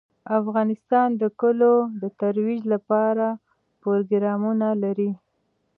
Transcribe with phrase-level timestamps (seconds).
[0.39, 3.25] افغانستان د کلیو د ترویج لپاره
[3.81, 5.11] پروګرامونه لري.